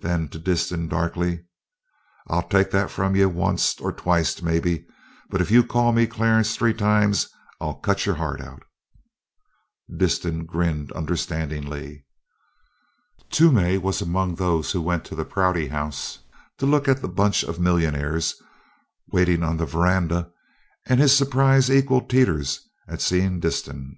Then 0.00 0.28
to 0.28 0.38
Disston, 0.38 0.88
darkly: 0.88 1.46
"I'll 2.28 2.46
take 2.46 2.70
that 2.70 2.90
from 2.90 3.16
you 3.16 3.30
onct, 3.30 3.80
or 3.80 3.92
twict, 3.94 4.42
maybe, 4.42 4.84
but 5.30 5.40
if 5.40 5.50
you 5.50 5.64
call 5.64 5.92
me 5.92 6.06
Clarence 6.06 6.54
three 6.54 6.74
times 6.74 7.30
I'll 7.62 7.76
cut 7.76 8.04
your 8.04 8.16
heart 8.16 8.42
out." 8.42 8.62
Disston 9.90 10.44
grinned 10.44 10.92
understandingly. 10.92 12.04
Toomey 13.30 13.78
was 13.78 14.02
among 14.02 14.34
those 14.34 14.70
who 14.72 14.82
went 14.82 15.06
to 15.06 15.14
the 15.14 15.24
Prouty 15.24 15.68
House 15.68 16.18
to 16.58 16.66
look 16.66 16.86
at 16.86 17.00
the 17.00 17.08
"bunch 17.08 17.42
of 17.42 17.58
millionaires" 17.58 18.34
waiting 19.10 19.42
on 19.42 19.56
the 19.56 19.64
veranda, 19.64 20.30
and 20.84 21.00
his 21.00 21.16
surprise 21.16 21.70
equalled 21.70 22.10
Teeters' 22.10 22.68
at 22.86 23.00
seeing 23.00 23.40
Disston. 23.40 23.96